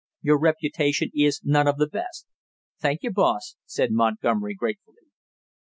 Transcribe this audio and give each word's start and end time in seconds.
Your 0.23 0.39
reputation 0.39 1.11
is 1.13 1.41
none 1.43 1.67
of 1.67 1.77
the 1.77 1.85
best." 1.85 2.25
"Thank 2.79 3.03
you, 3.03 3.11
boss!" 3.11 3.55
said 3.67 3.91
Montgomery 3.91 4.55
gratefully. 4.55 5.03